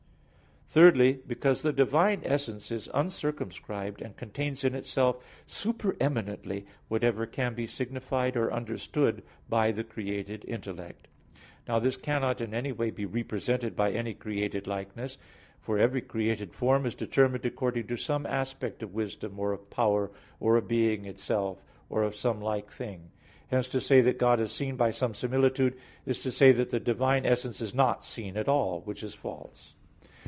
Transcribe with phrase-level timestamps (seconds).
[0.73, 7.53] Thirdly, because the divine essence is uncircumscribed, and contains in itself super eminently whatever can
[7.53, 11.09] be signified or understood by the created intellect.
[11.67, 15.17] Now this cannot in any way be represented by any created likeness;
[15.59, 20.09] for every created form is determined according to some aspect of wisdom, or of power,
[20.39, 23.11] or of being itself, or of some like thing.
[23.49, 25.75] Hence to say that God is seen by some similitude,
[26.05, 29.73] is to say that the divine essence is not seen at all; which is false.